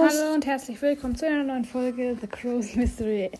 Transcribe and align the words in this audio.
Hallo 0.00 0.32
und 0.32 0.46
herzlich 0.46 0.80
willkommen 0.80 1.16
zu 1.16 1.26
einer 1.26 1.42
neuen 1.42 1.64
Folge 1.64 2.16
The 2.20 2.28
Crow's 2.28 2.76
Mystery. 2.76 3.32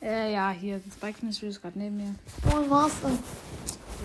Äh, 0.00 0.32
ja, 0.32 0.50
hier, 0.50 0.80
das 0.82 0.94
Spike 0.94 1.22
Mystery 1.24 1.48
ist 1.50 1.60
gerade 1.60 1.78
neben 1.78 1.98
mir. 1.98 2.14
Moin 2.50 2.66
Master. 2.70 3.10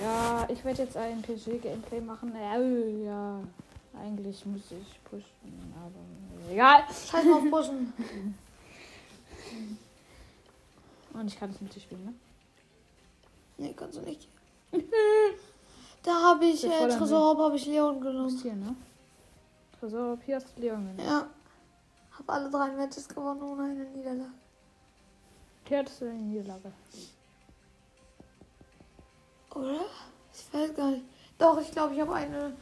Ja, 0.03 0.45
ich 0.49 0.61
werde 0.65 0.83
jetzt 0.83 0.97
ein 0.97 1.21
PG-Gameplay 1.21 2.01
machen. 2.01 2.35
Äh, 2.35 3.05
ja, 3.05 3.39
eigentlich 3.97 4.45
muss 4.45 4.59
ich 4.71 5.01
pushen, 5.05 5.23
aber 5.73 6.51
egal. 6.51 6.83
Scheiß 6.89 7.23
mal 7.23 7.35
auf 7.35 7.49
Pushen. 7.49 7.93
Und 11.13 11.27
ich 11.27 11.39
kann 11.39 11.51
es 11.51 11.61
mit 11.61 11.73
dir 11.73 11.79
spielen, 11.79 12.03
ne? 12.03 12.13
Nee, 13.57 13.73
kannst 13.73 13.97
du 13.97 14.01
nicht. 14.01 14.27
Da 16.03 16.11
habe 16.11 16.45
ich, 16.45 16.63
äh, 16.65 16.69
fordern 16.69 16.97
Tresor 16.97 17.37
habe 17.37 17.55
ich 17.55 17.65
Leon 17.67 18.01
genommen. 18.01 18.39
hier, 18.41 18.55
ne? 18.55 18.75
Tresor, 19.79 20.17
hier 20.25 20.37
hast 20.37 20.47
du 20.57 20.61
Leon 20.61 20.81
genommen. 20.81 20.99
Ja. 21.07 21.27
Hab 22.21 22.35
alle 22.35 22.51
drei 22.51 22.69
Matches 22.71 23.07
gewonnen 23.07 23.41
ohne 23.41 23.63
eine 23.63 23.85
Niederlage. 23.85 24.29
Hier 25.67 25.79
hattest 25.79 26.01
du 26.01 26.05
eine 26.05 26.19
Niederlage. 26.19 26.71
Oder? 29.55 29.79
Ich 30.31 30.53
weiß 30.53 30.75
gar 30.75 30.91
nicht. 30.91 31.03
Doch, 31.39 31.59
ich 31.59 31.71
glaube, 31.71 31.95
ich 31.95 31.99
habe 31.99 32.13
eine 32.13 32.53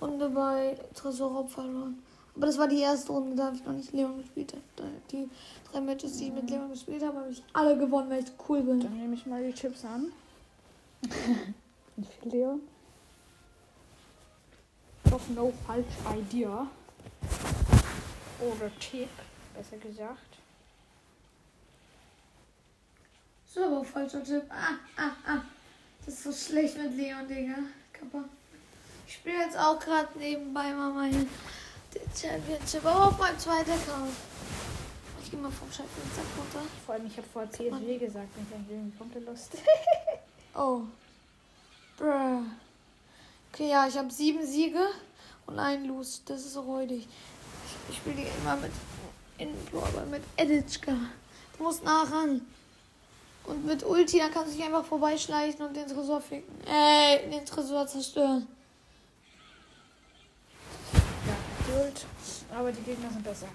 Runde 0.00 0.28
bei 0.28 0.78
Tresor 0.94 1.48
verloren. 1.48 2.00
Aber 2.36 2.46
das 2.46 2.58
war 2.58 2.68
die 2.68 2.78
erste 2.78 3.10
Runde, 3.10 3.34
da 3.34 3.46
habe 3.46 3.56
ich 3.56 3.64
noch 3.64 3.72
nicht 3.72 3.92
Leon 3.92 4.18
gespielt. 4.18 4.54
Die 5.10 5.28
drei 5.72 5.80
Matches, 5.80 6.18
die 6.18 6.28
ich 6.28 6.32
mit 6.32 6.48
Leon 6.48 6.70
gespielt 6.70 7.02
habe, 7.02 7.18
habe 7.18 7.30
ich 7.30 7.42
alle 7.52 7.76
gewonnen, 7.76 8.10
weil 8.10 8.22
ich 8.22 8.30
cool 8.48 8.62
bin. 8.62 8.78
Dann 8.78 8.96
nehme 8.96 9.14
ich 9.14 9.26
mal 9.26 9.42
die 9.42 9.52
Chips 9.52 9.84
an. 9.84 10.12
Und 11.96 12.06
für 12.06 12.28
Leon. 12.28 12.60
Doch 15.10 15.28
no 15.34 15.52
falsch 15.66 15.86
Idea. 16.16 16.68
Oder 18.40 18.70
Tipp, 18.78 19.08
besser 19.54 19.76
gesagt. 19.78 20.38
So, 23.52 23.82
falscher 23.82 24.22
Tipp. 24.22 24.44
Ah, 24.50 24.76
ah, 24.96 25.12
ah. 25.26 25.42
Das 26.04 26.14
ist 26.14 26.24
so 26.24 26.32
schlecht 26.32 26.78
mit 26.78 26.96
Leon, 26.96 27.26
Digga. 27.26 27.56
Kappa. 27.92 28.24
Ich 29.06 29.14
spiele 29.14 29.38
jetzt 29.38 29.58
auch 29.58 29.78
gerade 29.78 30.18
nebenbei 30.18 30.72
mal 30.72 30.92
meine 30.92 31.26
Championship, 32.14 32.84
aber 32.84 33.08
auf 33.08 33.18
meinem 33.18 33.38
zweiten 33.38 33.70
Account. 33.70 34.12
Ich 35.22 35.30
gehe 35.30 35.40
mal 35.40 35.50
vom 35.50 35.70
Championship 35.72 36.24
runter. 36.36 36.68
Vor 36.86 36.94
allem, 36.94 37.06
ich 37.06 37.16
habe 37.16 37.26
vor 37.26 37.50
CSW 37.50 37.98
gesagt, 37.98 38.28
wenn 38.36 38.46
ich 38.46 38.54
an 38.54 38.66
irgendwie 38.68 38.98
kommt, 38.98 39.26
Lust. 39.26 39.52
Oh. 40.54 40.82
Bruh. 41.96 42.42
Okay, 43.52 43.70
ja, 43.70 43.86
ich 43.86 43.96
habe 43.96 44.10
sieben 44.10 44.44
Siege 44.44 44.88
und 45.46 45.58
einen 45.58 45.84
Lose. 45.86 46.20
Das 46.26 46.44
ist 46.44 46.56
räudig. 46.56 47.06
Ich, 47.88 47.96
spiele 47.96 48.26
immer 48.40 48.56
mit 48.56 48.72
in 49.38 49.54
mit 50.10 50.22
Editschka. 50.36 50.92
Du 51.56 51.62
musst 51.62 51.84
nah 51.84 52.02
ran. 52.02 52.40
Und 53.44 53.64
mit 53.64 53.84
Ulti, 53.84 54.18
dann 54.18 54.30
kannst 54.30 54.52
du 54.52 54.56
dich 54.56 54.66
einfach 54.66 54.84
vorbeischleichen 54.84 55.64
und 55.64 55.74
den 55.74 55.86
Tresor 55.86 56.20
ficken. 56.20 56.52
Äh, 56.66 57.30
den 57.30 57.46
Tresor 57.46 57.86
zerstören. 57.86 58.46
Ja, 60.92 61.36
Geduld. 61.66 62.06
Aber 62.54 62.72
die 62.72 62.82
Gegner 62.82 63.10
sind 63.10 63.24
besser. 63.24 63.48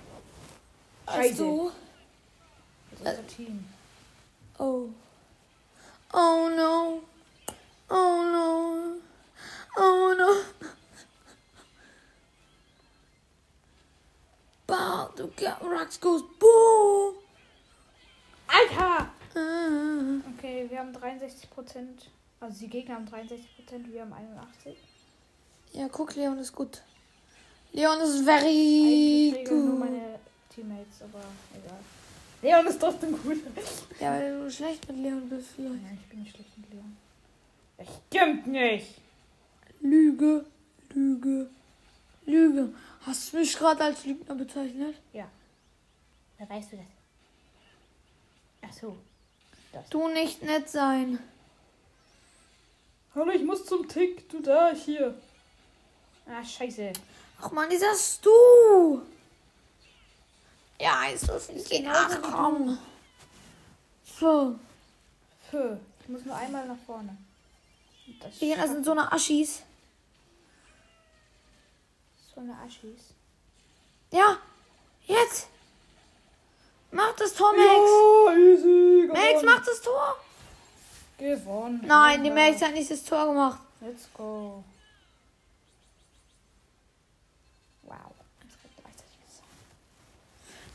Als 1.06 1.38
du? 1.38 1.72
Das 2.91 3.00
ist 3.00 3.19
unser 3.19 3.28
Team. 3.28 3.66
Oh. 4.57 4.88
Oh 6.13 6.50
no. 6.56 7.02
Oh 7.90 8.24
no. 8.24 8.96
Oh 9.75 10.13
no. 10.18 10.53
Bow, 14.73 15.07
du 15.16 15.29
rocks 15.61 16.00
goes 16.00 16.23
boom. 16.39 17.13
Alter! 18.47 19.07
Ah. 19.35 20.22
Okay, 20.35 20.66
wir 20.67 20.79
haben 20.79 20.91
63 20.91 21.47
Prozent. 21.51 22.09
Also 22.39 22.59
die 22.59 22.69
Gegner 22.69 22.95
haben 22.95 23.06
63 23.06 23.56
Prozent, 23.56 23.94
wir 23.94 24.01
haben 24.01 24.13
81. 24.13 24.75
Ja, 25.73 25.88
guck, 25.89 26.16
Leon 26.16 26.39
ist 26.39 26.53
gut. 26.53 26.81
Leon 27.72 28.00
ist 28.00 28.16
Eigentlich 28.16 28.25
very 28.25 29.33
regeln 29.35 29.59
nur 29.59 29.69
good. 29.69 29.79
meine 29.79 30.19
Teammates, 30.50 31.01
aber 31.01 31.23
egal. 31.53 31.79
Leon 32.41 32.66
ist 32.67 32.79
trotzdem 32.79 33.12
gut. 33.12 33.41
Ja, 34.00 34.12
weil 34.13 34.39
du 34.41 34.51
schlecht 34.51 34.88
mit 34.88 34.97
Leon 34.97 35.29
bist 35.29 35.50
vielleicht. 35.56 35.83
Ja, 35.83 35.89
ich 35.94 36.09
bin 36.09 36.23
nicht 36.23 36.35
schlecht 36.35 36.57
mit 36.57 36.72
Leon. 36.72 36.97
Das 37.78 37.88
stimmt 38.07 38.47
nicht. 38.47 38.95
Lüge, 39.81 40.45
Lüge, 40.95 41.50
Lüge. 42.25 42.69
Hast 43.06 43.34
du 43.34 43.38
mich 43.38 43.58
gerade 43.58 43.84
als 43.84 44.06
Lügner 44.06 44.36
bezeichnet? 44.36 44.96
Wer 46.38 46.50
weißt 46.50 46.72
du 46.72 46.78
das? 46.78 46.86
Ach 48.62 48.74
so. 48.74 48.97
Du 49.90 50.08
nicht 50.08 50.41
nett 50.41 50.69
sein. 50.69 51.19
Hallo, 53.16 53.31
ich 53.31 53.44
muss 53.44 53.66
zum 53.66 53.88
Tick. 53.88 54.30
Du 54.30 54.42
da, 54.42 54.74
hier. 54.74 55.19
Ah, 56.25 56.44
scheiße. 56.44 56.94
Ach 57.42 57.52
man, 57.52 57.69
dieser 57.69 57.94
Stu. 57.96 59.02
Ja, 60.80 61.03
ich 61.13 61.22
den 61.22 61.63
Genauso 61.63 61.69
wie 61.69 61.81
nachkommen. 61.81 62.80
So. 64.19 64.59
Fö. 65.50 65.78
Ich 66.02 66.09
muss 66.09 66.25
nur 66.25 66.36
einmal 66.36 66.68
nach 66.68 66.78
vorne. 66.86 67.18
Das 68.19 68.40
Die 68.40 68.53
das 68.56 68.69
sind 68.69 68.86
so 68.86 68.92
eine 68.92 69.12
Aschis. 69.12 69.63
So 72.33 72.41
eine 72.41 72.53
Aschis. 72.59 73.13
Ja, 74.11 74.38
jetzt. 75.05 75.47
Mach 76.91 77.16
das 77.16 77.33
Tor, 77.33 77.51
Max. 77.53 77.63
Ja, 77.66 78.38
easy. 78.38 79.07
Max, 79.07 79.44
mach 79.44 79.66
das 79.66 79.81
Tor. 79.81 80.17
Gewonnen. 81.17 81.81
Nein, 81.85 82.23
die. 82.23 82.29
Max 82.29 82.61
hat 82.61 82.73
nicht 82.73 82.91
das 82.91 83.03
Tor 83.03 83.27
gemacht. 83.27 83.59
Let's 83.81 84.07
go. 84.13 84.63
Wow. 87.83 87.97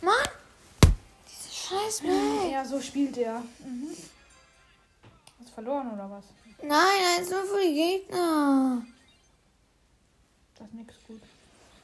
Mann. 0.01 0.15
Diese 1.29 1.55
scheiß 1.55 2.03
Max. 2.03 2.53
Ja, 2.53 2.65
so 2.65 2.81
spielt 2.81 3.17
er. 3.17 3.43
Mhm. 3.61 3.91
Hast 5.39 5.51
du 5.51 5.55
verloren 5.55 5.93
oder 5.93 6.11
was? 6.11 6.25
Nein, 6.63 7.19
eins 7.19 7.31
nur 7.31 7.45
für 7.45 7.61
die 7.61 7.75
Gegner. 7.75 8.85
Das 10.57 10.67
ist 10.67 10.75
nix 10.75 10.95
gut. 11.07 11.23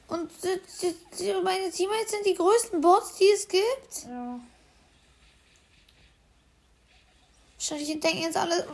Und 0.07 0.31
meine 1.43 1.71
Teammates 1.71 2.11
sind 2.11 2.25
die 2.25 2.35
größten 2.35 2.79
Bots, 2.79 3.15
die 3.15 3.29
es 3.31 3.47
gibt. 3.47 4.05
Ja. 4.07 4.39
Wahrscheinlich 7.57 7.99
denken 7.99 8.21
jetzt 8.21 8.37
alle. 8.37 8.67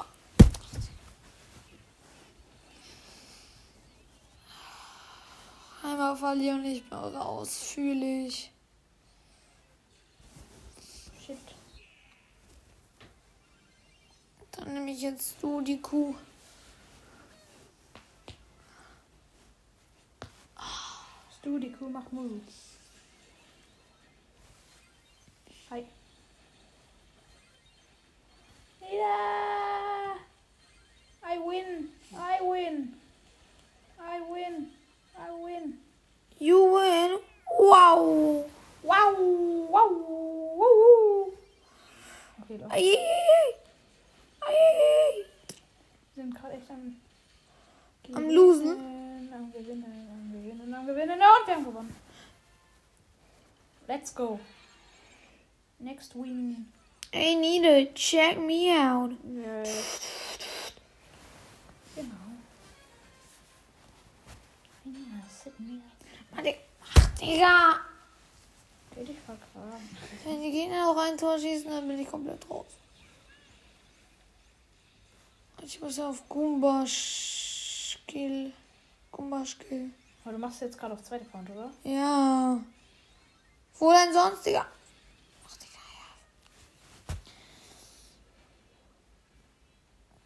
Einmal 5.83 6.17
verlieren, 6.17 6.65
ich 6.65 6.83
bin 6.83 6.97
raus. 6.97 7.71
Fühle 7.73 8.27
ich. 8.27 8.51
Shit. 11.25 11.37
Dann 14.51 14.73
nehme 14.73 14.91
ich 14.91 15.01
jetzt 15.01 15.35
du 15.41 15.61
die 15.61 15.81
Kuh. 15.81 16.13
Stu, 21.41 21.57
die 21.57 21.71
Kuh 21.71 21.89
macht 21.89 22.13
Moves. 22.13 22.77
Hi. 25.71 25.83
Ja! 28.81 30.17
I 31.23 31.39
win! 31.39 31.89
I 32.13 32.37
win! 32.43 32.93
I 33.99 34.19
win! 34.31 34.67
I 35.17 35.31
win! 35.43 35.79
You 36.37 36.75
win. 36.75 37.19
Wow. 37.49 38.45
Wow! 38.83 39.15
Wow! 39.71 39.91
Wow! 40.59 41.33
Okay, 42.43 42.57
doch 42.59 42.71
ei, 42.71 42.93
ei. 42.93 43.55
Ei, 44.47 44.53
ei, 44.53 44.75
ei. 44.77 45.25
Wir 46.13 46.23
sind 46.23 46.35
gerade 46.35 46.53
echt 46.53 46.69
am. 46.69 47.01
Am 48.13 48.29
Losen? 48.29 48.77
Gewinnen, 48.77 49.33
Am 49.33 49.51
Gewinnen, 49.53 49.85
am 50.11 50.31
Gewinnen, 50.31 50.73
am 50.73 50.87
Gewinnen. 50.87 51.11
Und 51.11 51.47
wir 51.47 51.55
haben 51.55 51.65
gewonnen. 51.65 51.95
Let's 53.87 54.09
go. 54.21 54.39
Next 55.79 56.15
win. 56.15 56.67
I 57.13 57.35
need 57.35 57.63
to 57.63 57.91
check 57.93 58.37
me 58.39 58.71
out. 58.71 59.11
Ja. 59.11 59.63
Genau. 61.95 62.27
Ja, 64.85 65.23
Sydney. 65.43 65.81
Warte. 66.31 66.55
Ach, 66.95 67.19
Digga. 67.19 67.79
Geh 68.95 69.03
dich 69.03 69.19
vergraben. 69.19 69.89
Wenn 70.23 70.41
die 70.41 70.51
Gegner 70.51 70.85
noch 70.85 70.97
ein 70.97 71.17
Tor 71.17 71.39
schießen, 71.39 71.69
dann 71.69 71.87
bin 71.87 71.99
ich 71.99 72.07
komplett 72.07 72.49
raus. 72.49 72.67
Ich 75.63 75.81
muss 75.81 75.99
auf. 75.99 76.27
Goomba 76.29 76.85
Skill. 76.85 78.53
Aber 80.23 80.33
du 80.33 80.37
machst 80.37 80.61
jetzt 80.61 80.77
gerade 80.77 80.93
auf 80.93 81.03
zweite 81.03 81.25
Front, 81.25 81.49
oder? 81.49 81.71
Ja. 81.83 82.59
Wo 83.81 83.91
denn 83.91 84.13
sonst, 84.13 84.45
Digga? 84.45 84.67
Ach, 85.43 85.57
Digga, 85.57 85.79
ja. 85.97 87.15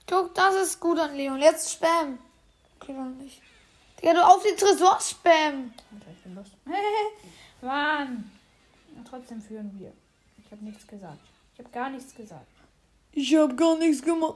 Guck, 0.05 0.35
das 0.35 0.55
ist 0.55 0.77
gut 0.81 0.99
an 0.99 1.15
Leon. 1.15 1.39
Jetzt 1.39 1.71
Spam. 1.71 2.19
Okay, 2.77 2.91
noch 2.91 3.05
nicht. 3.05 3.41
Digga, 4.01 4.13
du 4.13 4.25
auf 4.25 4.43
den 4.43 4.57
Tresor 4.57 4.99
spam. 4.99 5.73
Alter, 5.93 6.11
ich 6.11 6.23
bin 6.23 6.35
los. 6.35 6.47
Mann. 7.61 8.29
Und 8.93 9.07
trotzdem 9.07 9.41
führen 9.41 9.71
wir. 9.79 9.93
Ich 10.43 10.51
habe 10.51 10.65
nichts 10.65 10.85
gesagt. 10.85 11.21
Ich 11.53 11.59
habe 11.59 11.69
gar 11.69 11.89
nichts 11.89 12.13
gesagt. 12.13 12.45
Ich 13.13 13.33
hab 13.37 13.55
gar 13.55 13.77
nichts 13.77 14.03
gemacht. 14.03 14.35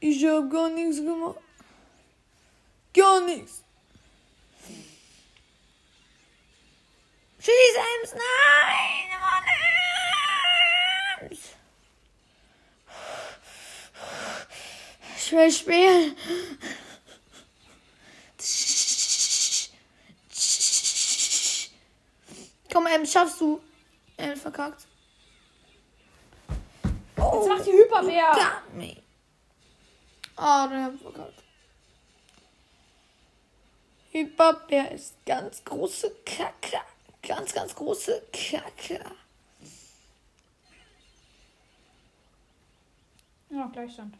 Ich 0.00 0.24
hab 0.24 0.50
gar 0.50 0.70
nichts 0.70 0.96
gemacht. 0.96 1.38
Gar 2.94 3.26
nichts. 3.26 3.62
Schieß 7.46 7.76
Ems, 7.76 8.12
nein, 8.12 9.06
Mann, 9.20 9.44
Ems. 11.30 11.40
Ich 15.16 15.30
will 15.30 15.52
spielen. 15.52 16.16
Komm, 22.72 22.86
Ems, 22.88 23.12
schaffst 23.12 23.40
du. 23.40 23.62
Ems 24.16 24.40
verkackt. 24.40 24.88
Jetzt 27.16 27.48
macht 27.48 27.64
die 27.64 27.72
Hyperbär. 27.72 28.32
Got 28.32 28.74
me. 28.74 28.96
Oh, 30.36 30.66
der 30.68 30.82
hat 30.82 31.00
verkackt. 31.00 31.44
Hyperbär 34.10 34.90
ist 34.90 35.14
ganz 35.24 35.64
große 35.64 36.10
Kacke. 36.24 36.80
Ganz, 37.26 37.52
ganz 37.52 37.74
große 37.74 38.22
Kacke. 38.32 39.04
Ja, 43.50 43.66
Gleichstand. 43.72 44.16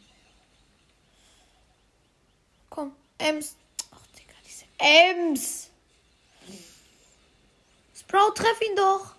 Komm, 2.69 2.97
Ems. 3.19 3.56
Ach, 3.93 4.06
Digga, 4.19 4.35
diese 4.44 4.64
Ems. 4.79 5.70
Sprout, 7.94 8.35
treff 8.35 8.61
ihn 8.61 8.76
doch. 8.76 9.14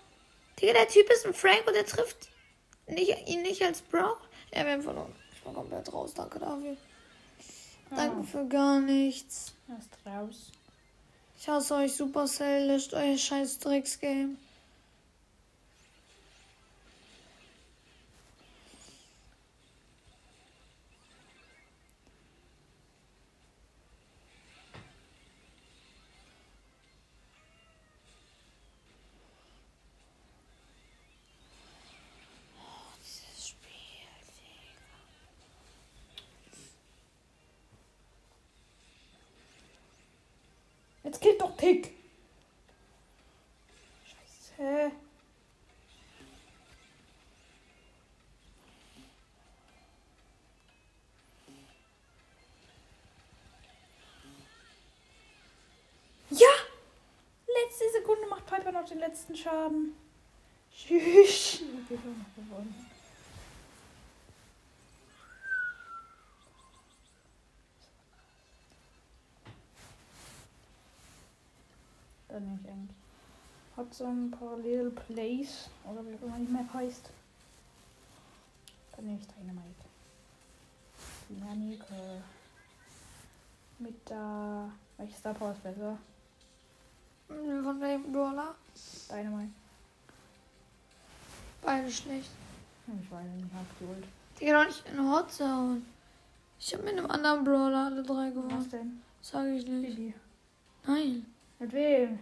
Digga, 0.59 0.73
der 0.73 0.87
Typ 0.87 1.09
ist 1.09 1.25
ein 1.25 1.33
Frank 1.33 1.65
und 1.67 1.75
er 1.75 1.85
trifft 1.85 2.29
nicht, 2.87 3.27
ihn 3.27 3.41
nicht 3.41 3.61
als 3.63 3.79
Sprout. 3.79 4.17
Ja, 4.53 4.65
wir 4.65 4.73
haben 4.73 4.81
verloren. 4.81 5.15
Ich 5.33 5.45
war 5.45 5.53
komplett 5.53 5.91
raus. 5.93 6.13
Danke 6.13 6.39
dafür. 6.39 6.77
Danke 7.89 8.27
für 8.27 8.45
gar 8.47 8.81
nichts. 8.81 9.53
Er 9.69 9.77
ist 9.77 9.97
raus. 10.05 10.51
Ich 11.39 11.47
hasse 11.47 11.75
euch 11.75 11.93
Supercell, 11.93 12.67
löscht 12.67 12.95
euer 12.95 13.15
scheiß 13.15 13.59
Drecksgame. 13.59 14.37
Jetzt 41.17 41.23
killt 41.23 41.41
doch 41.41 41.57
Tick. 41.57 41.93
Scheiße. 44.05 44.91
Ja! 56.29 56.47
Letzte 57.47 57.89
Sekunde 57.93 58.27
macht 58.27 58.45
Piper 58.45 58.71
noch 58.71 58.85
den 58.85 58.99
letzten 58.99 59.35
Schaden. 59.35 59.95
Tschüss. 60.71 61.63
Wir 61.87 61.97
haben 61.97 62.19
noch 62.19 62.35
gewonnen. 62.35 62.87
Dann 72.37 72.45
nehme 72.45 72.59
ich 72.61 72.69
eigentlich. 72.69 72.97
Hat 73.77 73.93
so 73.93 74.05
ein 74.05 74.31
Parallel 74.31 74.89
Place 74.91 75.69
oder 75.85 76.03
wie 76.05 76.15
auch 76.15 76.21
immer 76.27 76.37
die 76.39 76.51
Map 76.51 76.73
heißt. 76.73 77.09
Dann 78.95 79.05
nehme 79.05 79.19
ich 79.19 79.27
Dynamite. 79.27 79.85
Dynamik. 81.29 81.81
Mit 83.79 83.95
da. 84.09 84.69
Welches 84.97 85.19
Star 85.19 85.33
Power 85.35 85.51
ist 85.51 85.61
besser? 85.61 85.97
Von 87.27 87.79
welchem 87.81 88.11
Brawler? 88.11 88.55
Dynamite. 89.09 89.51
Beide 91.61 91.91
schlecht. 91.91 92.31
Hm, 92.87 92.99
Ich 93.03 93.11
weiß 93.11 93.25
nicht, 93.35 93.53
hab 93.53 93.79
geholt. 93.79 94.03
Digga, 94.39 94.59
doch 94.63 94.67
nicht 94.67 94.83
in 94.87 95.11
Hot 95.11 95.31
Zone. 95.31 95.81
Ich 96.59 96.73
hab 96.73 96.83
mit 96.83 96.93
einem 96.93 97.11
anderen 97.11 97.43
Brawler 97.43 97.85
alle 97.87 98.01
drei 98.01 98.27
Was 98.29 98.33
gewonnen. 98.33 98.69
denn? 98.71 99.01
Sag 99.21 99.45
ich 99.47 99.67
nicht. 99.67 99.95
Bibi. 99.95 100.13
Nein. 100.87 101.25
Mit 101.59 101.71
wem? 101.73 102.19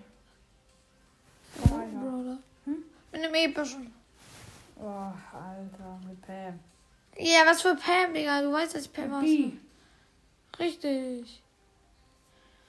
Mit 1.62 1.72
Oh, 1.72 1.80
ja. 1.80 2.00
Brawler. 2.00 2.38
Hm? 2.66 2.84
Mit 3.12 3.24
einem 3.24 3.34
epischen. 3.36 3.94
Oh, 4.78 4.84
Alter, 4.88 6.00
mit 6.08 6.22
Pam. 6.22 6.60
Ja, 7.18 7.42
was 7.46 7.62
für 7.62 7.76
Pam, 7.76 8.14
Digga. 8.14 8.42
Du 8.42 8.52
weißt, 8.52 8.76
dass 8.76 8.84
ich 8.86 8.94
Pam. 8.94 9.22
Bi. 9.22 9.58
Richtig. 10.60 11.42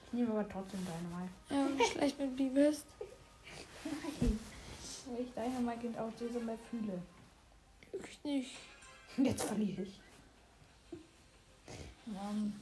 Ich 0.05 0.13
nehme 0.13 0.31
aber 0.31 0.47
trotzdem 0.47 0.79
Dynamite. 0.85 1.33
Ja, 1.49 1.65
wenn 1.65 1.77
du 1.77 1.83
schlecht 1.91 2.19
mit 2.19 2.35
B 2.37 2.49
bist. 2.49 2.85
Nein. 3.83 4.39
Weil 5.05 5.21
ich 5.21 5.31
Dynamite 5.33 6.01
auch 6.01 6.11
diese 6.19 6.39
Map 6.39 6.59
fühle. 6.69 7.01
Ich 7.93 8.23
nicht. 8.23 8.51
Jetzt 9.17 9.43
verliere 9.43 9.81
ich. 9.83 9.99
Mann. 12.05 12.53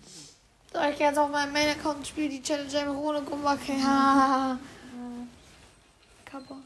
So, 0.73 0.79
ich 0.81 0.97
gehe 0.97 1.07
jetzt 1.07 1.17
auf 1.19 1.29
meinen 1.29 1.53
Main-Account 1.53 1.97
und 1.97 2.07
spiele 2.07 2.29
die 2.29 2.41
Challenge 2.41 2.77
einfach 2.79 2.95
ohne 2.95 3.21
Gumbacke. 3.21 3.73
Ha. 3.83 4.57
Kappa. 6.35 6.57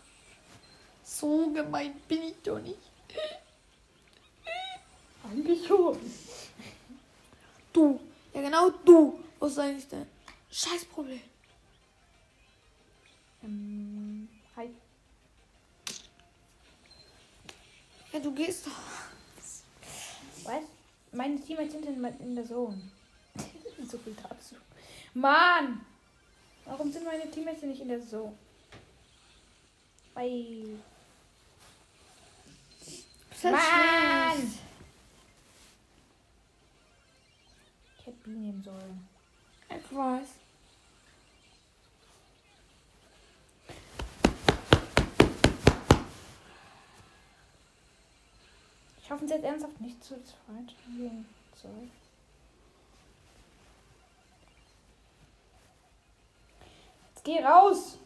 So 1.04 1.52
gemein 1.52 1.94
bin 2.08 2.24
ich 2.24 2.36
doch 2.44 2.60
nicht. 2.60 2.80
Eigentlich 5.24 5.68
schon. 5.68 5.98
Du. 7.72 8.00
Ja, 8.34 8.42
genau 8.42 8.72
du. 8.84 9.20
Was 9.40 9.52
ist 9.52 9.60
eigentlich 9.60 9.88
dein 9.88 10.08
Scheißproblem? 10.50 11.22
Ähm, 13.44 14.28
hi. 14.56 14.70
Ja, 18.12 18.20
du 18.20 18.34
gehst 18.34 18.66
doch. 18.66 18.72
Was? 20.46 20.64
Meine 21.12 21.40
Teammates 21.40 21.74
sind 21.74 21.86
in, 21.86 22.04
in 22.04 22.36
der 22.36 22.46
Zone. 22.46 22.82
so 23.88 24.00
viel 24.00 24.16
dazu. 24.16 24.56
Mann! 25.14 25.86
Warum 26.66 26.92
sind 26.92 27.06
meine 27.06 27.30
Teammates 27.30 27.62
nicht 27.64 27.82
in 27.82 27.90
der 27.90 28.06
Zone? 28.06 28.36
Halt 30.16 30.64
Mann! 33.44 34.60
Ich 37.98 38.06
hätte 38.06 38.18
B 38.24 38.32
nehmen 38.32 38.62
sollen. 38.64 39.08
Ich 39.70 39.96
weiß. 39.96 40.28
Ich 49.02 49.12
hoffe 49.12 49.26
jetzt 49.26 49.44
ernsthaft 49.44 49.80
nicht 49.82 50.04
zu 50.04 50.16
zweit. 50.24 50.76
Sorry. 51.56 51.90
Jetzt 57.10 57.24
geh 57.24 57.44
raus! 57.44 57.98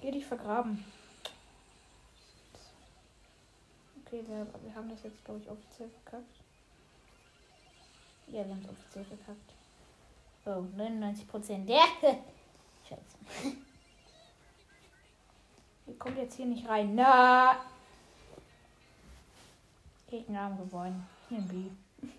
Geh 0.00 0.10
dich 0.10 0.26
vergraben. 0.26 0.84
Okay, 4.12 4.24
wir, 4.28 4.74
haben 4.74 4.90
das 4.90 5.02
jetzt, 5.04 5.24
glaube 5.24 5.40
ich, 5.40 5.48
offiziell 5.48 5.88
verkackt. 5.88 6.36
Ja, 8.26 8.44
wir 8.44 8.50
haben 8.50 8.60
es 8.62 8.68
offiziell 8.68 9.06
verkackt. 9.06 9.54
Oh, 10.44 10.66
99 10.76 11.26
Prozent. 11.26 11.66
Ja! 11.66 11.86
Scheiße. 12.86 13.56
Ihr 15.86 15.98
kommt 15.98 16.18
jetzt 16.18 16.36
hier 16.36 16.44
nicht 16.44 16.68
rein. 16.68 16.94
Na! 16.94 17.64
Gegner 20.10 20.42
haben 20.42 20.58
gewonnen. 20.58 21.08
Ich 21.24 21.30
nehme 21.30 21.46
B. 21.46 21.70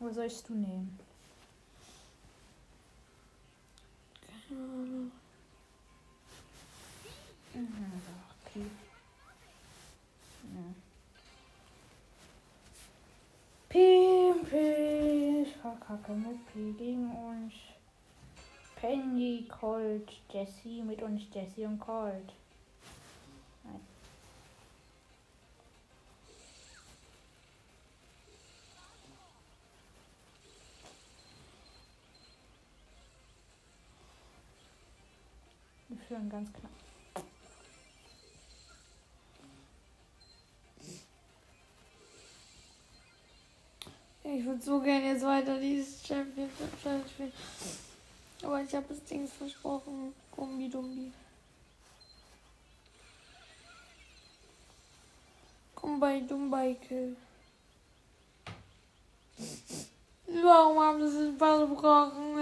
Was 0.00 0.16
sollst 0.16 0.48
du 0.48 0.54
nehmen? 0.54 0.98
Ja. 4.50 4.56
Mhm, 4.56 5.12
okay. 7.58 8.66
Ich 14.50 15.56
verkacke 15.56 16.12
mit 16.12 16.46
P 16.52 16.72
gegen 16.72 17.10
uns. 17.10 17.52
Penny, 18.76 19.46
Colt, 19.48 20.08
Jessie, 20.30 20.82
mit 20.82 21.02
uns 21.02 21.22
Jessie 21.32 21.64
und 21.64 21.78
Colt. 21.80 22.32
Nein. 23.64 23.80
Wir 35.88 35.98
führen 36.06 36.30
ganz 36.30 36.52
knapp. 36.52 36.77
Ich 44.38 44.44
würde 44.44 44.62
so 44.62 44.78
gerne 44.78 45.06
jetzt 45.06 45.24
weiter 45.24 45.58
dieses 45.58 46.06
Championship 46.06 46.80
Challenge 46.80 47.08
spielen. 47.08 47.32
Aber 48.44 48.62
ich 48.62 48.72
habe 48.72 48.86
das 48.88 49.02
Ding 49.02 49.26
versprochen. 49.26 50.14
Gumbi 50.30 50.68
Dumbi. 50.68 51.12
Gumbai 55.74 56.20
Dumbai 56.20 56.74
Kill. 56.74 57.16
Warum 60.28 60.78
haben 60.78 61.10
sie 61.10 61.30
es 61.30 61.36
versprochen? 61.36 62.38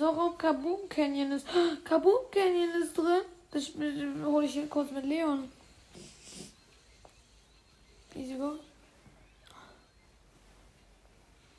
Auch 0.00 0.16
auf 0.16 0.38
Kaboom 0.38 0.88
Canyon 0.88 1.32
ist. 1.32 1.46
Kaboom 1.84 2.30
Canyon 2.30 2.70
ist 2.80 2.96
drin. 2.96 3.20
Das 3.50 3.70
hole 4.24 4.46
ich 4.46 4.54
hier 4.54 4.66
kurz 4.66 4.90
mit 4.92 5.04
Leon. 5.04 5.50
Easy 8.14 8.34
go. 8.36 8.58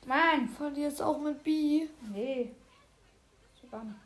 Mann! 0.06 0.48
Verlierst 0.48 1.02
auch 1.02 1.18
mit 1.18 1.42
B. 1.42 1.88
Nee. 2.12 2.54
So 3.60 3.68
gar 3.68 3.84
nicht. 3.84 3.96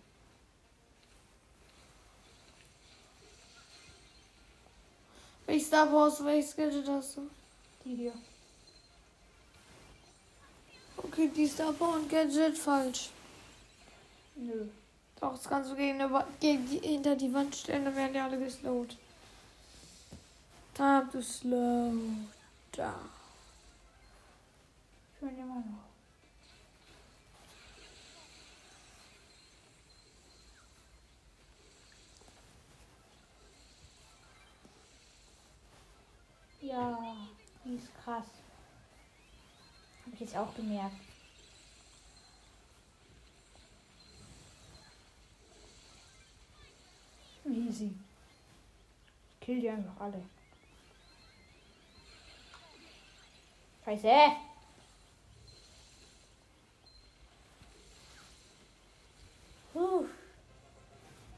Welches 5.47 5.66
Star 5.66 5.92
Wars, 5.92 6.25
welches 6.25 6.57
Gadget 6.57 6.88
hast 6.88 7.16
du? 7.16 7.28
Die 7.85 7.97
hier. 7.97 8.12
Okay, 10.97 11.28
die 11.35 11.47
Star 11.47 11.73
Power 11.73 11.97
und 11.97 12.09
Gadget 12.09 12.57
falsch. 12.57 13.11
Nö. 14.37 14.66
Doch, 15.21 15.33
das 15.33 15.49
kannst 15.49 15.71
du 15.71 15.76
gegen, 15.76 16.00
eine 16.00 16.25
gegen 16.38 16.69
die, 16.69 16.78
hinter 16.78 17.14
die 17.16 17.33
Wand 17.33 17.54
stellen, 17.54 17.85
dann 17.85 17.97
werden 17.97 18.12
die 18.12 18.21
alle 18.21 18.38
geslowt. 18.38 18.97
Time 20.75 21.09
to 21.12 21.21
slow 21.21 21.92
down. 22.73 23.11
Schön 25.19 25.39
immer 25.39 25.57
noch. 25.57 25.91
Ja, 36.61 37.17
die 37.65 37.75
ist 37.75 37.89
krass. 38.05 38.27
Habe 40.05 40.15
ich 40.15 40.21
jetzt 40.21 40.37
auch 40.37 40.55
gemerkt. 40.55 40.97
Easy. 47.45 47.93
Kill 49.41 49.61
die 49.61 49.71
einfach 49.71 50.00
alle. 50.00 50.23
Scheiße! 53.85 54.37
Puh. 59.73 60.05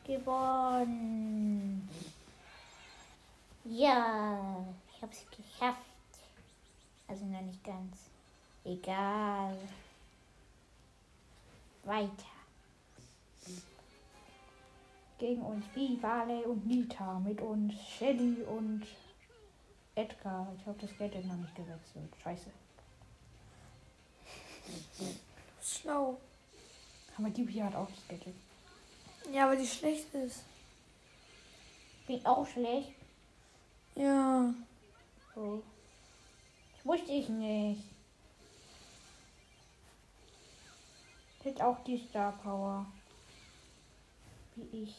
Gewonnen. 0.04 1.88
Ja, 3.64 4.64
ich 4.92 5.02
hab's 5.02 5.24
geschafft. 5.30 5.78
Also 7.06 7.24
noch 7.26 7.40
nicht 7.42 7.62
ganz. 7.62 8.10
Egal. 8.64 9.56
Weiter. 11.84 12.10
Gegen 15.18 15.42
uns 15.42 15.64
Bi, 15.68 15.96
Barley 16.00 16.42
und 16.44 16.66
Nita. 16.66 17.20
Mit 17.20 17.40
uns 17.40 17.74
Shelly 17.74 18.42
und 18.42 18.84
Edgar. 19.94 20.54
Ich 20.58 20.66
habe 20.66 20.78
das 20.80 20.96
Geld 20.96 21.14
noch 21.26 21.36
nicht 21.36 21.54
gewechselt. 21.54 22.12
Scheiße. 22.22 22.50
Schlau. 25.62 26.18
Aber 27.18 27.30
die 27.30 27.42
Bi 27.42 27.60
hat 27.60 27.74
auch 27.74 27.88
das 27.90 28.08
Geld. 28.08 28.34
Ja, 29.32 29.44
aber 29.44 29.56
die 29.56 29.66
schlecht 29.66 30.12
ist. 30.14 30.44
Bin 32.06 32.24
auch 32.24 32.46
schlecht. 32.46 32.92
Ja. 33.94 34.52
Oh. 35.36 35.60
Das 36.76 36.86
wusste 36.86 37.12
ich 37.12 37.28
nicht. 37.28 37.82
Hat 41.44 41.60
auch 41.60 41.84
die 41.84 41.98
Star 41.98 42.32
Power. 42.32 42.86
Wie 44.54 44.84
ich. 44.84 44.96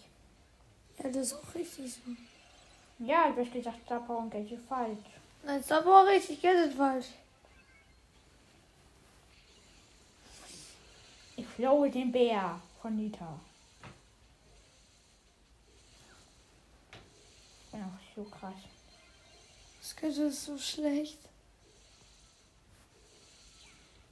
Ja, 0.98 1.10
das 1.10 1.28
ist 1.28 1.34
auch 1.34 1.56
richtig 1.56 1.94
so. 1.94 2.02
Ja, 3.00 3.32
du 3.32 3.42
hast 3.42 3.52
gesagt 3.52 3.82
Star 3.86 4.00
Power 4.00 4.20
und 4.20 4.30
Gadget 4.30 4.62
falsch. 4.68 5.00
Nein, 5.44 5.64
Star 5.64 5.82
Power 5.82 6.06
richtig, 6.08 6.42
Gadget 6.42 6.74
falsch. 6.74 7.08
Ich 11.36 11.46
flowe 11.48 11.90
den 11.90 12.12
Bär 12.12 12.62
von 12.82 12.96
Nita. 12.96 13.40
Bin 17.72 17.82
auch 17.82 18.16
so 18.16 18.24
krass. 18.24 18.54
Das 19.82 19.96
Gadget 19.96 20.30
ist 20.30 20.46
so 20.46 20.58
schlecht. 20.58 21.20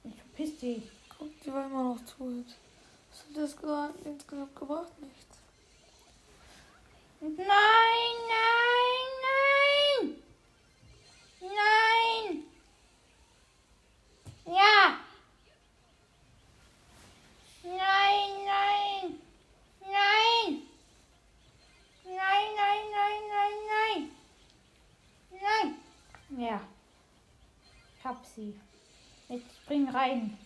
Ich 0.04 0.14
verpiss 0.14 0.58
dich. 0.58 0.82
Guck, 1.16 1.40
die 1.42 1.52
war 1.52 1.66
immer 1.66 1.94
noch 1.94 2.00
tot. 2.00 2.46
Was 3.10 3.20
hat 3.20 3.36
das 3.36 3.56
gerade 3.56 3.94
insgesamt 4.04 4.56
gebracht? 4.56 5.00
Nichts. 5.00 5.31
Nein, 7.22 7.38
nein, 7.38 9.06
nein! 9.22 10.16
Nein! 11.40 12.42
Ja! 14.44 14.98
Nein, 17.62 18.30
nein! 18.44 19.20
Nein! 19.82 20.62
Nein, 22.04 22.48
nein, 22.56 22.90
nein, 22.90 23.22
nein, 23.30 23.58
nein! 23.70 24.10
Nein! 25.30 25.76
Ja. 26.44 26.60
Ich 27.98 28.04
hab 28.04 28.26
sie. 28.26 28.58
Jetzt 29.28 29.54
spring 29.62 29.88
rein. 29.90 30.36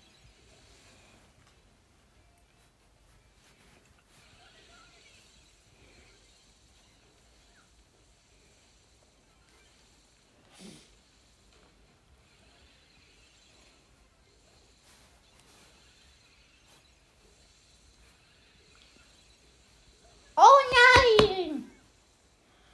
Oh 20.38 20.61
nein! 20.71 21.71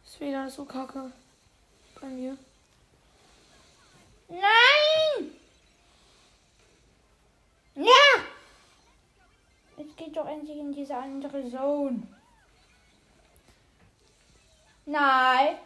Ist 0.05 0.19
wieder 0.19 0.49
so 0.49 0.65
kacke. 0.65 1.11
Bei 1.99 2.07
mir. 2.07 2.37
Nein! 4.29 5.31
Ja! 7.75 8.23
Doch 10.13 10.27
endlich 10.27 10.57
in 10.57 10.71
diese 10.71 10.95
andere 10.95 11.49
Zone. 11.49 12.03
Nein. 14.85 15.57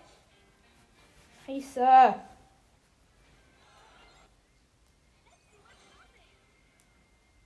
Scheiße. 1.46 2.16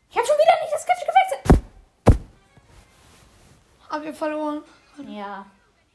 Ich 0.09 0.17
hab 0.17 0.25
schon 0.25 0.35
wieder 0.35 0.61
nicht 0.61 0.73
das 0.73 0.85
Gadget 0.85 1.07
gewechselt. 1.07 1.63
Hab 3.89 4.03
ihr 4.03 4.13
verloren. 4.13 4.63
Ja. 5.07 5.45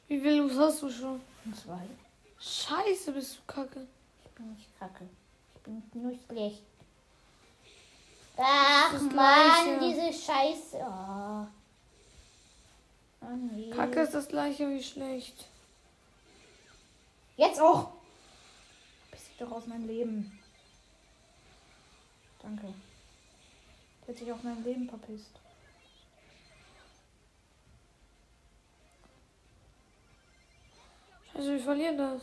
Wie 0.09 0.21
viel 0.21 0.37
Los 0.37 0.57
hast 0.59 0.83
du 0.83 0.91
schon? 0.91 1.21
Zwei. 1.55 1.87
Scheiße, 2.39 3.13
bist 3.13 3.39
du 3.39 3.41
kacke. 3.47 3.87
Ich 4.25 4.31
bin 4.33 4.53
nicht 4.53 4.79
kacke. 4.79 5.09
Ich 5.55 5.63
bin 5.63 5.83
nur 5.93 6.15
schlecht. 6.27 6.63
Ach 8.37 9.09
Gleiche. 9.09 9.79
diese 9.81 10.13
Scheiße. 10.13 10.79
Oh. 10.79 11.47
Oh 13.23 13.37
nee. 13.53 13.71
Kacke 13.71 14.01
ist 14.01 14.15
das 14.15 14.29
gleiche 14.29 14.69
wie 14.69 14.83
schlecht. 14.83 15.47
Jetzt 17.37 17.61
auch. 17.61 17.93
Bist 19.11 19.29
dich 19.29 19.37
doch 19.39 19.51
aus 19.53 19.67
meinem 19.67 19.87
Leben. 19.87 20.39
Danke. 22.43 22.73
Der 24.07 24.15
hat 24.15 24.19
sich 24.19 24.33
aus 24.33 24.43
meinem 24.43 24.63
Leben 24.65 24.89
verpisst. 24.89 25.41
Scheiße, 31.33 31.53
wir 31.53 31.61
verlieren 31.61 31.99
das. 31.99 32.23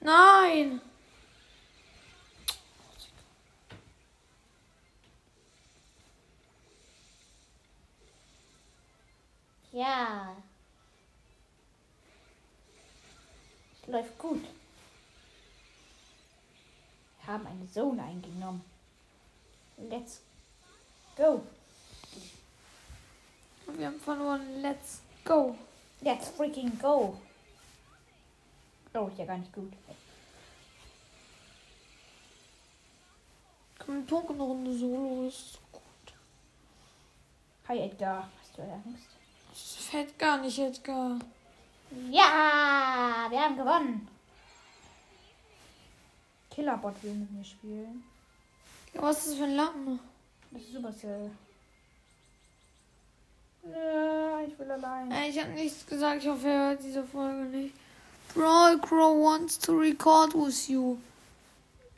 Nein! 0.00 0.80
Ja. 9.72 10.34
Es 13.82 13.88
läuft 13.88 14.16
gut. 14.18 14.42
Wir 17.20 17.26
haben 17.26 17.46
eine 17.46 17.70
Zone 17.70 18.02
eingenommen. 18.02 18.64
Let's 19.76 20.22
go. 21.16 21.42
Wir 23.66 23.88
haben 23.88 24.00
verloren. 24.00 24.62
Let's 24.62 25.00
go. 25.24 25.54
Let's 26.00 26.28
freaking 26.30 26.78
go. 26.78 27.18
Oh, 28.98 29.08
ist 29.08 29.18
ja 29.18 29.26
gar 29.26 29.36
nicht 29.36 29.52
gut. 29.52 29.72
Komm, 33.78 33.96
wir 33.96 34.06
tunken 34.06 34.34
eine 34.34 34.42
Runde 34.42 34.72
Solo. 34.72 35.28
Ist 35.28 35.58
gut. 35.70 35.82
Hi 37.68 37.78
Edgar, 37.80 38.26
hast 38.40 38.56
du 38.56 38.62
Angst? 38.62 39.08
Das 39.50 39.84
fällt 39.84 40.18
gar 40.18 40.38
nicht, 40.38 40.58
Edgar. 40.58 41.18
Ja, 42.10 43.26
wir 43.28 43.40
haben 43.40 43.56
gewonnen. 43.56 44.08
Killerbot 46.50 47.02
will 47.02 47.12
mit 47.12 47.30
mir 47.32 47.44
spielen. 47.44 48.02
Ja, 48.94 49.02
was 49.02 49.18
ist 49.18 49.28
das 49.28 49.34
für 49.34 49.44
ein 49.44 49.56
Lappen? 49.56 50.00
Das 50.50 50.62
ist 50.62 50.72
Supercell. 50.72 51.30
Ja, 53.62 54.40
ich 54.40 54.58
will 54.58 54.70
allein. 54.70 55.12
Ich 55.28 55.38
habe 55.38 55.50
nichts 55.50 55.86
gesagt. 55.86 56.22
Ich 56.22 56.28
hoffe, 56.28 56.48
er 56.48 56.68
hört 56.68 56.82
diese 56.82 57.04
Folge 57.04 57.44
nicht. 57.44 57.74
Brawl 58.36 58.78
Crow 58.80 59.14
wants 59.14 59.56
to 59.56 59.72
record 59.74 60.34
with 60.34 60.68
you. 60.68 60.98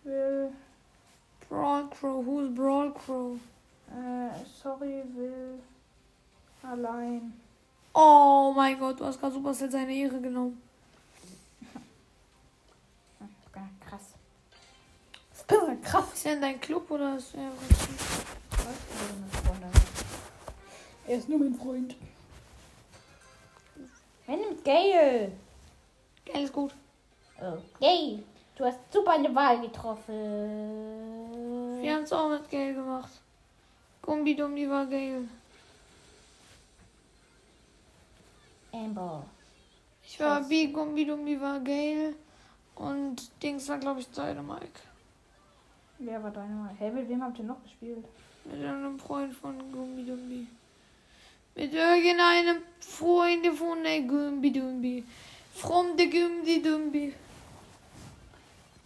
Will, 0.05 0.53
Brawl 1.48 1.88
Crow, 1.88 2.22
who's 2.22 2.48
Brawl 2.51 2.92
Crow? 2.92 3.40
äh, 3.92 4.31
sorry, 4.62 5.03
will 5.16 5.59
allein. 6.62 7.33
Oh 7.92 8.53
mein 8.55 8.79
Gott, 8.79 9.01
du 9.01 9.05
hast 9.05 9.18
gerade 9.18 9.35
Supercell 9.35 9.68
seine 9.68 9.92
Ehre 9.92 10.20
genommen. 10.20 10.62
Krass. 13.81 14.14
Krass. 15.83 16.12
Ist 16.14 16.24
er 16.27 16.35
in 16.35 16.40
dein 16.40 16.61
Club 16.61 16.88
oder 16.88 17.16
ist 17.16 17.35
er 17.35 17.51
Er 21.09 21.18
ist 21.18 21.29
nur 21.29 21.40
mein 21.40 21.55
Freund. 21.55 21.96
Wer 24.27 24.37
nimmt 24.37 24.62
Gail? 24.62 25.33
Ist 26.34 26.52
gut. 26.52 26.74
Oh. 27.40 27.58
Gail, 27.80 28.22
du 28.56 28.64
hast 28.64 28.78
super 28.92 29.12
eine 29.12 29.34
Wahl 29.34 29.60
getroffen. 29.60 30.14
Wir 31.80 31.94
haben 31.94 32.02
es 32.02 32.12
auch 32.12 32.28
mit 32.28 32.50
Gail 32.50 32.74
gemacht. 32.74 33.10
Gumbi 34.02 34.34
Dumbi 34.34 34.68
war 34.68 34.86
Gail. 34.86 35.28
Amber. 38.72 39.24
Ich 40.02 40.18
war 40.20 40.38
Krass. 40.38 40.48
B, 40.48 40.66
Gumbi 40.66 41.06
Dumbi 41.06 41.40
war 41.40 41.60
Gail. 41.60 42.14
Und 42.74 43.30
Dings 43.42 43.68
war, 43.68 43.78
glaube 43.78 44.00
ich, 44.00 44.10
Dynamike. 44.10 44.80
Wer 45.98 46.22
war 46.22 46.30
deine 46.30 46.54
Wahl? 46.60 46.74
Hä, 46.78 46.90
mit 46.90 47.08
wem 47.08 47.22
habt 47.22 47.38
ihr 47.38 47.44
noch 47.44 47.62
gespielt? 47.62 48.04
Mit 48.44 48.64
einem 48.64 48.98
Freund 48.98 49.34
von 49.34 49.58
Gumbi 49.72 50.04
Dumbi. 50.04 50.46
Mit 51.54 51.74
irgendeinem 51.74 52.62
Freund 52.80 53.46
von 53.48 53.82
der 53.82 54.02
Gumbi 54.02 54.52
Dumbi. 54.52 55.04
From 55.58 55.96
the 55.96 56.62
Dumbi. 56.62 57.14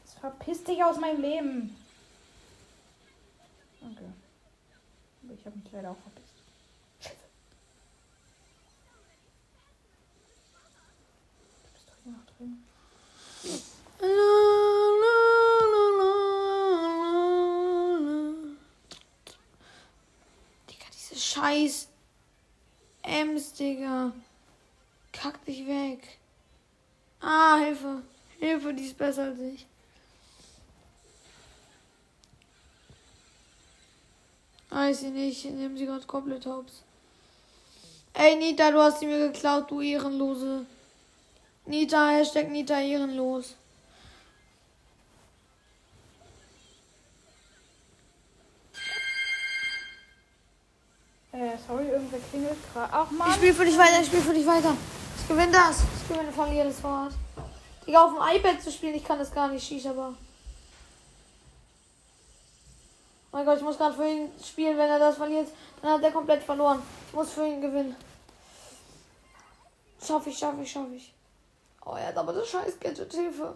Jetzt 0.05 0.19
verpiss 0.19 0.65
dich 0.65 0.83
aus 0.83 0.99
meinem 0.99 1.21
Leben. 1.21 1.77
Okay. 3.83 4.11
Aber 5.23 5.35
ich 5.35 5.45
habe 5.45 5.59
mich 5.59 5.71
leider 5.71 5.91
auch 5.91 5.99
verpisst. 5.99 6.33
Scheiße. 7.03 7.17
Du 11.63 11.73
bist 11.75 11.89
doch 11.89 11.95
hier 12.03 12.13
noch 12.13 12.27
drin. 12.37 12.63
Digga, 20.71 20.87
diese 20.95 21.17
scheiß 21.21 21.89
Ems, 23.03 23.53
Digga. 23.53 24.13
Kack 25.13 25.45
dich 25.45 25.67
weg. 25.67 26.19
Ah, 27.23 27.57
Hilfe. 27.59 28.03
Hilfe, 28.39 28.75
die 28.75 28.85
ist 28.87 28.99
besser 28.99 29.25
als 29.25 29.39
ich. 29.39 29.67
Weiß 34.71 35.03
ich 35.03 35.11
nicht, 35.11 35.45
ich 35.45 35.51
nehme 35.53 35.77
sie 35.77 35.87
gerade 35.87 36.07
komplett 36.07 36.47
hops. 36.47 36.83
Ey, 38.15 38.37
Nita, 38.37 38.71
du 38.71 38.81
hast 38.81 39.01
sie 39.01 39.07
mir 39.07 39.29
geklaut, 39.29 39.71
du 39.71 39.81
Ehrenlose. 39.81 40.67
Nita, 41.67 42.09
Hashtag 42.11 42.51
Nita 42.51 42.81
ehrenlos. 42.81 43.55
Äh, 51.33 51.57
sorry, 51.67 51.89
irgendwer 51.89 52.19
klingelt 52.31 52.59
gerade. 52.73 52.93
Ach 52.93 53.11
Ich 53.11 53.19
man. 53.19 53.33
spiele 53.33 53.55
für 53.55 53.65
dich 53.65 53.79
weiter, 53.79 54.01
ich 54.01 54.07
spiele 54.07 54.23
für 54.23 54.35
dich 54.35 54.47
weiter. 54.47 54.77
Ich 55.23 55.29
gewinne 55.29 55.53
das. 55.53 55.83
Ich 56.03 56.09
gewinne, 56.09 56.33
verliere 56.33 56.67
das 56.67 56.83
Wort. 56.83 57.13
Digga, 57.87 58.05
auf 58.05 58.13
dem 58.13 58.37
iPad 58.37 58.61
zu 58.61 58.71
spielen, 58.73 58.97
ich 58.97 59.05
kann 59.05 59.19
das 59.19 59.33
gar 59.33 59.49
nicht, 59.49 59.67
schieß 59.67 59.87
aber. 59.87 60.15
Oh 63.31 63.37
mein 63.37 63.47
Gott, 63.47 63.57
ich 63.59 63.63
muss 63.65 63.79
gerade 63.79 63.95
für 63.95 64.07
ihn 64.07 64.31
spielen, 64.45 64.77
wenn 64.77 64.91
er 64.91 64.99
das 64.99 65.17
verliert, 65.17 65.49
dann 65.81 65.93
hat 65.93 66.03
er 66.03 66.11
komplett 66.13 66.43
verloren. 66.43 66.83
Ich 67.09 67.15
muss 67.15 67.31
für 67.31 67.47
ihn 67.47 67.61
gewinnen. 67.63 67.97
Schaff 70.05 70.27
ich, 70.27 70.37
schaff 70.37 70.55
ich, 70.61 70.71
schaff 70.71 70.89
ich. 70.95 71.15
Oh, 71.85 71.95
er 71.95 72.09
hat 72.09 72.17
aber 72.17 72.33
das 72.33 72.49
scheiß 72.49 72.79
Gadget. 72.79 73.13
Hilfe. 73.13 73.55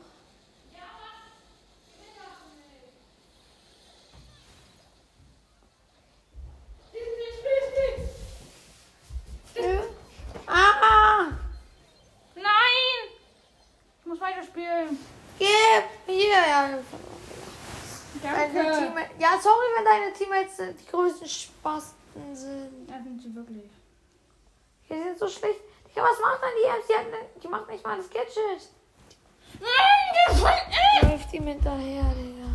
Ah! 10.46 11.26
Nein! 12.35 12.44
Ich 14.00 14.07
muss 14.07 14.20
weiterspielen. 14.20 14.98
Gib! 15.38 15.85
Hier, 16.07 16.31
ja. 16.31 16.70
Deine 18.22 18.52
Teammate- 18.52 19.11
ja, 19.18 19.38
sorry, 19.40 19.66
wenn 19.76 19.85
deine 20.01 20.13
Teammates 20.13 20.59
äh, 20.59 20.73
die 20.75 20.87
größten 20.91 21.29
Spasten 21.29 22.35
sind. 22.35 22.89
Ja, 22.89 23.03
sind 23.03 23.21
sie 23.23 23.35
wirklich. 23.35 23.71
Die 24.89 24.95
sind 24.95 25.19
so 25.19 25.29
schlecht. 25.29 25.61
Digga, 25.89 26.03
was 26.03 26.21
macht 26.21 26.41
denn 26.43 26.51
die? 26.57 26.87
Die, 26.89 26.95
hat- 26.95 27.43
die 27.43 27.49
macht 27.49 27.69
nicht 27.69 27.85
mal 27.85 27.97
das 27.97 28.11
Gadget. 28.11 28.69
Nein, 29.61 30.35
ist 30.35 31.03
Läuft 31.11 31.33
ihm 31.33 31.47
hinterher, 31.47 32.03
Digga. 32.15 32.46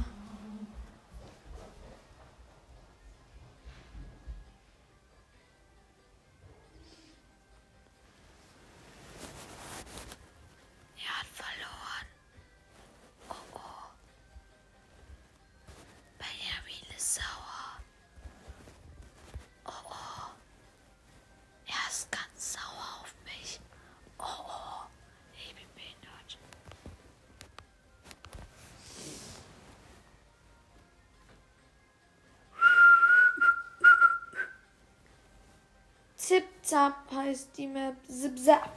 Heißt 37.31 37.57
die 37.57 37.67
Map. 37.67 37.95
Zip 38.07 38.37
Zap. 38.37 38.69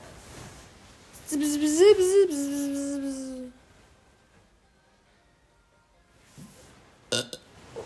Zip 1.26 1.42
Zip 1.42 1.60
Zip 1.60 1.68
Zip 1.68 2.30
Zip 2.30 3.02
Zip. 3.02 3.52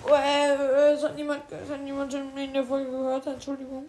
Oh, 0.05 0.15
äh, 0.15 0.93
es 0.93 1.03
hat 1.03 1.17
niemand, 1.17 1.43
es 1.53 1.71
hat 1.71 1.81
niemand 1.81 2.13
schon 2.13 2.37
in 2.37 2.53
der 2.53 2.65
Folge 2.65 2.91
gehört, 2.91 3.27
Entschuldigung. 3.27 3.89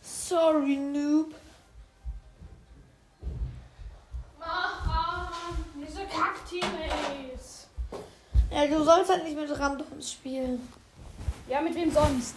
Sorry, 0.00 0.76
Noob. 0.76 1.34
Mann, 4.38 5.28
diese 5.76 6.04
Kack-Teammates. 6.06 7.68
Ja, 8.50 8.66
du 8.66 8.82
sollst 8.82 9.10
halt 9.10 9.24
nicht 9.24 9.36
mit 9.36 9.58
Randoms 9.58 10.12
spielen. 10.12 10.68
Ja, 11.48 11.60
mit 11.60 11.74
wem 11.74 11.92
sonst? 11.92 12.36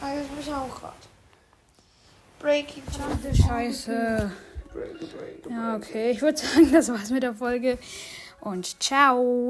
Frage 0.00 0.20
ich 0.22 0.36
mich 0.36 0.54
auch 0.54 0.80
gerade. 0.80 0.94
Breaky 2.38 2.82
Verdammte 2.82 3.34
Scheiße. 3.34 4.30
Break, 4.72 4.98
break, 4.98 5.50
Ja, 5.50 5.76
okay. 5.76 6.10
Ich 6.10 6.22
würde 6.22 6.36
sagen, 6.38 6.70
das 6.72 6.88
war's 6.88 7.10
mit 7.10 7.22
der 7.22 7.34
Folge. 7.34 7.78
Und 8.40 8.82
ciao. 8.82 9.44